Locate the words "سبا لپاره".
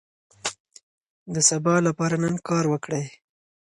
1.49-2.15